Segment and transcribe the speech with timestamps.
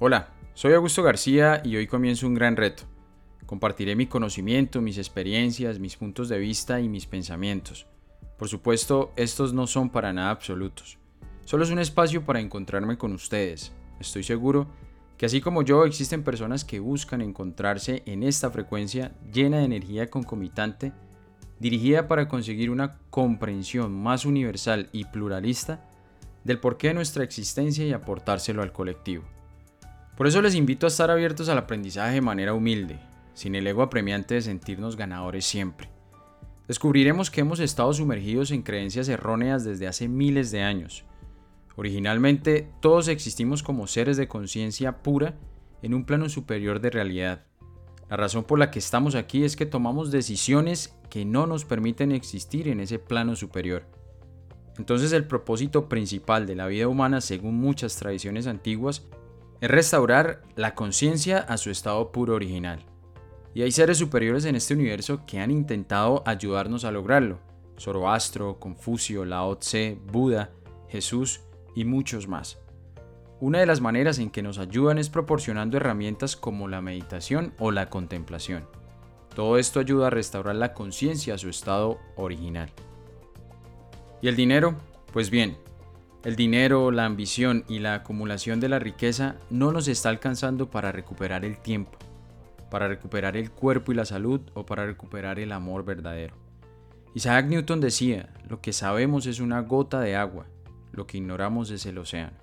[0.00, 2.82] Hola, soy Augusto García y hoy comienzo un gran reto.
[3.46, 7.86] Compartiré mi conocimiento, mis experiencias, mis puntos de vista y mis pensamientos.
[8.36, 10.98] Por supuesto, estos no son para nada absolutos.
[11.44, 13.72] Solo es un espacio para encontrarme con ustedes.
[14.00, 14.66] Estoy seguro
[15.16, 20.10] que así como yo existen personas que buscan encontrarse en esta frecuencia llena de energía
[20.10, 20.92] concomitante,
[21.60, 25.88] dirigida para conseguir una comprensión más universal y pluralista
[26.42, 29.33] del porqué de nuestra existencia y aportárselo al colectivo.
[30.16, 33.00] Por eso les invito a estar abiertos al aprendizaje de manera humilde,
[33.34, 35.90] sin el ego apremiante de sentirnos ganadores siempre.
[36.68, 41.04] Descubriremos que hemos estado sumergidos en creencias erróneas desde hace miles de años.
[41.76, 45.34] Originalmente, todos existimos como seres de conciencia pura
[45.82, 47.44] en un plano superior de realidad.
[48.08, 52.12] La razón por la que estamos aquí es que tomamos decisiones que no nos permiten
[52.12, 53.84] existir en ese plano superior.
[54.78, 59.06] Entonces el propósito principal de la vida humana, según muchas tradiciones antiguas,
[59.64, 62.84] es restaurar la conciencia a su estado puro original.
[63.54, 67.38] Y hay seres superiores en este universo que han intentado ayudarnos a lograrlo.
[67.80, 70.50] Zoroastro, Confucio, Lao Tse, Buda,
[70.90, 71.40] Jesús
[71.74, 72.58] y muchos más.
[73.40, 77.70] Una de las maneras en que nos ayudan es proporcionando herramientas como la meditación o
[77.70, 78.68] la contemplación.
[79.34, 82.68] Todo esto ayuda a restaurar la conciencia a su estado original.
[84.20, 84.76] ¿Y el dinero?
[85.10, 85.56] Pues bien,
[86.24, 90.90] el dinero, la ambición y la acumulación de la riqueza no nos está alcanzando para
[90.90, 91.98] recuperar el tiempo,
[92.70, 96.34] para recuperar el cuerpo y la salud o para recuperar el amor verdadero.
[97.14, 100.46] Isaac Newton decía, lo que sabemos es una gota de agua,
[100.92, 102.38] lo que ignoramos es el océano.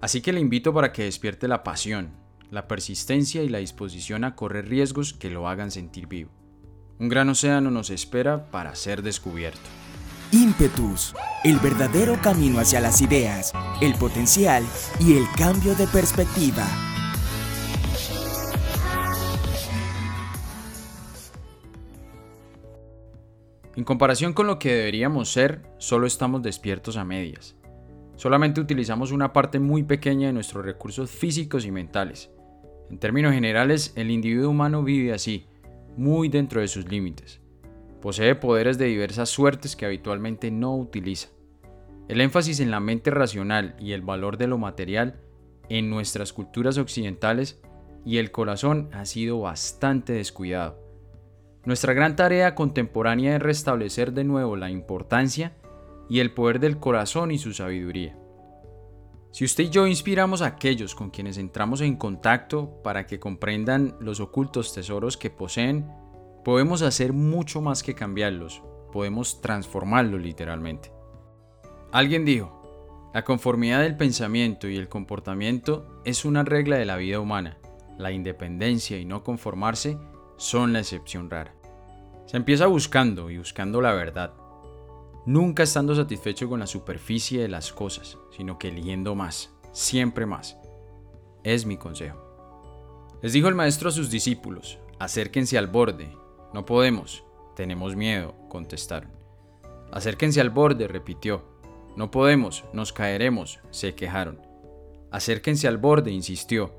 [0.00, 2.10] Así que le invito para que despierte la pasión,
[2.50, 6.30] la persistencia y la disposición a correr riesgos que lo hagan sentir vivo.
[6.98, 9.70] Un gran océano nos espera para ser descubierto.
[10.30, 14.62] Ímpetus, el verdadero camino hacia las ideas, el potencial
[15.00, 16.66] y el cambio de perspectiva.
[23.74, 27.56] En comparación con lo que deberíamos ser, solo estamos despiertos a medias.
[28.16, 32.30] Solamente utilizamos una parte muy pequeña de nuestros recursos físicos y mentales.
[32.90, 35.46] En términos generales, el individuo humano vive así,
[35.96, 37.40] muy dentro de sus límites.
[38.00, 41.28] Posee poderes de diversas suertes que habitualmente no utiliza.
[42.08, 45.20] El énfasis en la mente racional y el valor de lo material
[45.68, 47.60] en nuestras culturas occidentales
[48.04, 50.82] y el corazón ha sido bastante descuidado.
[51.64, 55.56] Nuestra gran tarea contemporánea es restablecer de nuevo la importancia
[56.08, 58.16] y el poder del corazón y su sabiduría.
[59.30, 63.94] Si usted y yo inspiramos a aquellos con quienes entramos en contacto para que comprendan
[64.00, 65.86] los ocultos tesoros que poseen,
[66.48, 70.90] podemos hacer mucho más que cambiarlos, podemos transformarlos literalmente.
[71.92, 77.20] Alguien dijo, la conformidad del pensamiento y el comportamiento es una regla de la vida
[77.20, 77.58] humana.
[77.98, 79.98] La independencia y no conformarse
[80.38, 81.54] son la excepción rara.
[82.24, 84.32] Se empieza buscando y buscando la verdad,
[85.26, 90.56] nunca estando satisfecho con la superficie de las cosas, sino que eligiendo más, siempre más.
[91.44, 92.16] Es mi consejo.
[93.20, 96.10] Les dijo el maestro a sus discípulos, acérquense al borde
[96.52, 97.24] no podemos.
[97.54, 99.10] Tenemos miedo, contestaron.
[99.92, 101.44] Acérquense al borde, repitió.
[101.96, 104.40] No podemos, nos caeremos, se quejaron.
[105.10, 106.74] Acérquense al borde, insistió.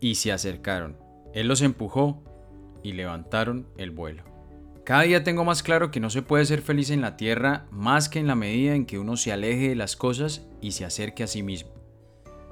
[0.00, 0.98] Y se acercaron.
[1.32, 2.22] Él los empujó
[2.82, 4.24] y levantaron el vuelo.
[4.84, 8.08] Cada día tengo más claro que no se puede ser feliz en la tierra más
[8.08, 11.22] que en la medida en que uno se aleje de las cosas y se acerque
[11.22, 11.70] a sí mismo.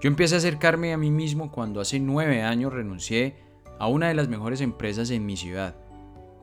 [0.00, 3.36] Yo empecé a acercarme a mí mismo cuando hace nueve años renuncié
[3.78, 5.74] a una de las mejores empresas en mi ciudad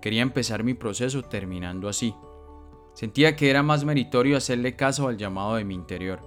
[0.01, 2.13] Quería empezar mi proceso terminando así.
[2.93, 6.19] Sentía que era más meritorio hacerle caso al llamado de mi interior.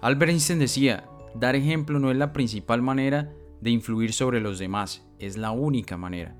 [0.00, 5.06] Albert Einstein decía, dar ejemplo no es la principal manera de influir sobre los demás,
[5.18, 6.36] es la única manera.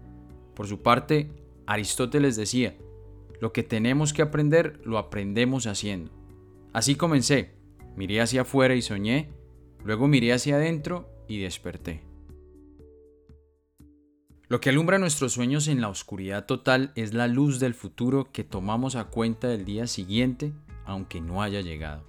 [0.54, 1.30] Por su parte,
[1.66, 2.76] Aristóteles decía,
[3.40, 6.10] lo que tenemos que aprender lo aprendemos haciendo.
[6.72, 7.54] Así comencé,
[7.96, 9.30] miré hacia afuera y soñé,
[9.84, 12.02] luego miré hacia adentro y desperté.
[14.48, 18.44] Lo que alumbra nuestros sueños en la oscuridad total es la luz del futuro que
[18.44, 20.52] tomamos a cuenta del día siguiente,
[20.84, 22.04] aunque no haya llegado.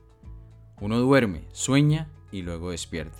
[0.82, 3.18] Uno duerme, sueña y luego despierta.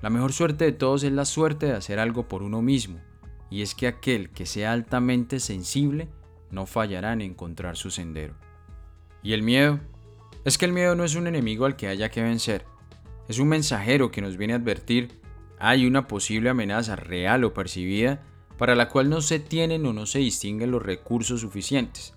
[0.00, 3.00] La mejor suerte de todos es la suerte de hacer algo por uno mismo,
[3.48, 6.08] y es que aquel que sea altamente sensible
[6.50, 8.34] no fallará en encontrar su sendero.
[9.22, 9.78] ¿Y el miedo?
[10.44, 12.64] Es que el miedo no es un enemigo al que haya que vencer,
[13.28, 15.20] es un mensajero que nos viene a advertir
[15.58, 18.22] hay una posible amenaza real o percibida
[18.58, 22.14] para la cual no se tienen o no se distinguen los recursos suficientes.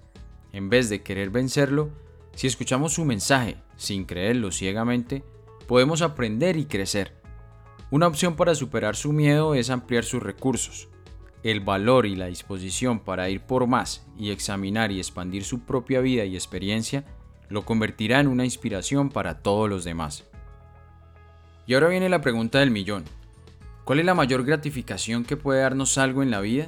[0.51, 1.89] En vez de querer vencerlo,
[2.33, 5.23] si escuchamos su mensaje sin creerlo ciegamente,
[5.67, 7.13] podemos aprender y crecer.
[7.91, 10.89] Una opción para superar su miedo es ampliar sus recursos.
[11.43, 16.01] El valor y la disposición para ir por más y examinar y expandir su propia
[16.01, 17.05] vida y experiencia
[17.49, 20.25] lo convertirá en una inspiración para todos los demás.
[21.65, 23.05] Y ahora viene la pregunta del millón.
[23.89, 26.67] ¿Cuál es la mayor gratificación que puede darnos algo en la vida?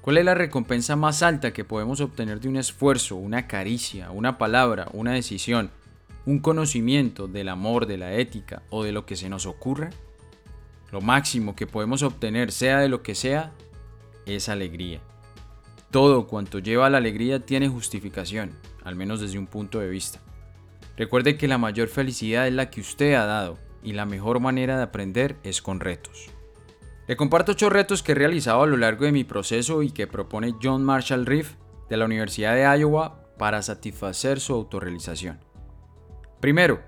[0.00, 4.38] ¿Cuál es la recompensa más alta que podemos obtener de un esfuerzo, una caricia, una
[4.38, 5.70] palabra, una decisión,
[6.24, 9.90] un conocimiento del amor, de la ética o de lo que se nos ocurra?
[10.92, 13.52] Lo máximo que podemos obtener, sea de lo que sea,
[14.24, 15.02] es alegría.
[15.90, 20.20] Todo cuanto lleva a la alegría tiene justificación, al menos desde un punto de vista.
[20.96, 24.78] Recuerde que la mayor felicidad es la que usted ha dado y la mejor manera
[24.78, 26.30] de aprender es con retos.
[27.06, 30.08] Le comparto ocho retos que he realizado a lo largo de mi proceso y que
[30.08, 31.54] propone John Marshall Reef
[31.88, 35.38] de la Universidad de Iowa para satisfacer su autorrealización.
[36.40, 36.82] Primero,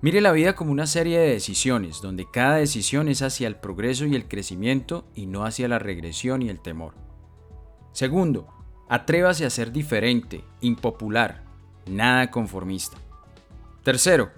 [0.00, 4.06] mire la vida como una serie de decisiones, donde cada decisión es hacia el progreso
[4.06, 6.94] y el crecimiento y no hacia la regresión y el temor.
[7.92, 8.46] Segundo,
[8.88, 11.42] atrévase a ser diferente, impopular,
[11.86, 12.96] nada conformista.
[13.82, 14.30] Tercero,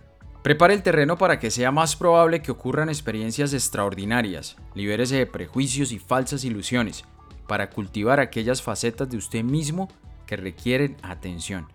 [0.47, 4.55] Prepare el terreno para que sea más probable que ocurran experiencias extraordinarias.
[4.77, 7.03] Libérese de prejuicios y falsas ilusiones
[7.49, 9.89] para cultivar aquellas facetas de usted mismo
[10.25, 11.67] que requieren atención.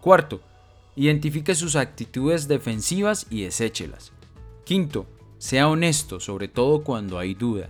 [0.00, 0.40] Cuarto,
[0.96, 4.12] identifique sus actitudes defensivas y deséchelas.
[4.64, 5.04] Quinto,
[5.36, 7.68] sea honesto, sobre todo cuando hay duda.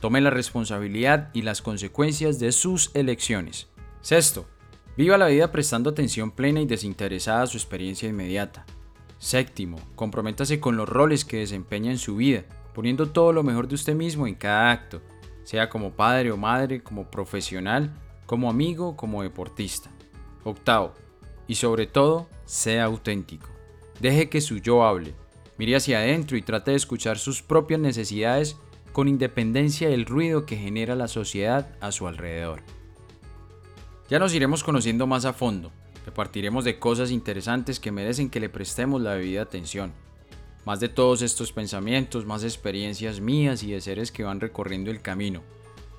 [0.00, 3.68] Tome la responsabilidad y las consecuencias de sus elecciones.
[4.00, 4.48] Sexto,
[4.96, 8.66] viva la vida prestando atención plena y desinteresada a su experiencia inmediata.
[9.22, 12.42] Séptimo, comprométase con los roles que desempeña en su vida,
[12.74, 15.00] poniendo todo lo mejor de usted mismo en cada acto,
[15.44, 17.94] sea como padre o madre, como profesional,
[18.26, 19.90] como amigo, como deportista.
[20.42, 20.94] Octavo,
[21.46, 23.46] y sobre todo, sea auténtico.
[24.00, 25.14] Deje que su yo hable,
[25.56, 28.56] mire hacia adentro y trate de escuchar sus propias necesidades
[28.92, 32.64] con independencia del ruido que genera la sociedad a su alrededor.
[34.10, 35.70] Ya nos iremos conociendo más a fondo,
[36.04, 39.92] Repartiremos de cosas interesantes que merecen que le prestemos la debida atención.
[40.64, 45.02] Más de todos estos pensamientos, más experiencias mías y de seres que van recorriendo el
[45.02, 45.42] camino.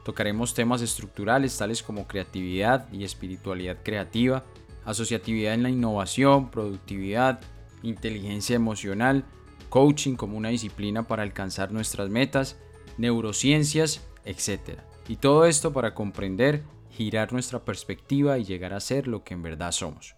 [0.04, 4.44] Tocaremos temas estructurales tales como creatividad y espiritualidad creativa,
[4.86, 7.40] asociatividad en la innovación, productividad,
[7.84, 9.26] inteligencia emocional,
[9.70, 12.58] coaching como una disciplina para alcanzar nuestras metas,
[12.98, 14.80] neurociencias, etc.
[15.08, 19.44] Y todo esto para comprender girar nuestra perspectiva y llegar a ser lo que en
[19.44, 20.16] verdad somos.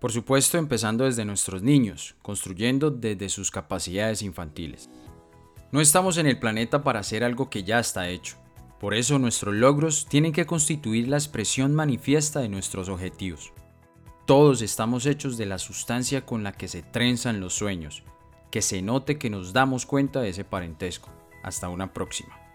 [0.00, 4.90] Por supuesto, empezando desde nuestros niños, construyendo desde sus capacidades infantiles.
[5.72, 8.36] No estamos en el planeta para hacer algo que ya está hecho.
[8.78, 13.52] Por eso nuestros logros tienen que constituir la expresión manifiesta de nuestros objetivos.
[14.26, 18.02] Todos estamos hechos de la sustancia con la que se trenzan los sueños,
[18.50, 21.10] que se note que nos damos cuenta de ese parentesco.
[21.42, 22.45] Hasta una próxima.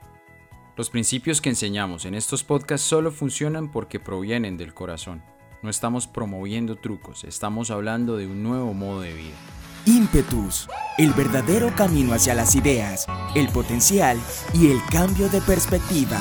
[0.81, 5.21] Los principios que enseñamos en estos podcasts solo funcionan porque provienen del corazón.
[5.61, 9.35] No estamos promoviendo trucos, estamos hablando de un nuevo modo de vida.
[9.85, 10.67] Impetus,
[10.97, 13.05] el verdadero camino hacia las ideas,
[13.35, 14.19] el potencial
[14.55, 16.19] y el cambio de perspectiva.